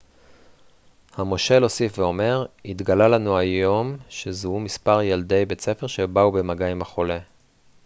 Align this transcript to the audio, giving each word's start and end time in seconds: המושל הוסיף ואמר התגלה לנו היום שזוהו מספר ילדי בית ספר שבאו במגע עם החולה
המושל 1.13 1.63
הוסיף 1.63 1.99
ואמר 1.99 2.45
התגלה 2.65 3.07
לנו 3.07 3.37
היום 3.37 3.97
שזוהו 4.09 4.59
מספר 4.59 5.01
ילדי 5.01 5.45
בית 5.45 5.61
ספר 5.61 5.87
שבאו 5.87 6.31
במגע 6.31 6.67
עם 6.67 6.81
החולה 6.81 7.19